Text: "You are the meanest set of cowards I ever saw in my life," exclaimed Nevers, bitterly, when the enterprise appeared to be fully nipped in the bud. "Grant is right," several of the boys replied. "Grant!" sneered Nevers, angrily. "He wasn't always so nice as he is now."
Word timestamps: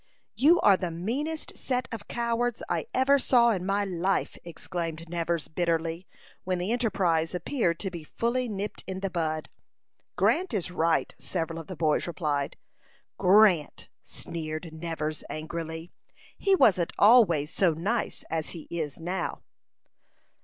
"You 0.33 0.59
are 0.61 0.77
the 0.77 0.89
meanest 0.89 1.55
set 1.55 1.87
of 1.91 2.07
cowards 2.07 2.63
I 2.67 2.87
ever 2.91 3.19
saw 3.19 3.51
in 3.51 3.63
my 3.67 3.85
life," 3.85 4.35
exclaimed 4.43 5.07
Nevers, 5.07 5.47
bitterly, 5.47 6.07
when 6.43 6.57
the 6.57 6.71
enterprise 6.71 7.35
appeared 7.35 7.79
to 7.81 7.91
be 7.91 8.03
fully 8.03 8.49
nipped 8.49 8.83
in 8.87 9.01
the 9.01 9.11
bud. 9.11 9.47
"Grant 10.15 10.55
is 10.55 10.71
right," 10.71 11.13
several 11.19 11.59
of 11.59 11.67
the 11.67 11.75
boys 11.75 12.07
replied. 12.07 12.57
"Grant!" 13.19 13.89
sneered 14.03 14.73
Nevers, 14.73 15.23
angrily. 15.29 15.91
"He 16.35 16.55
wasn't 16.55 16.93
always 16.97 17.53
so 17.53 17.73
nice 17.73 18.23
as 18.31 18.49
he 18.57 18.63
is 18.71 18.99
now." 18.99 19.43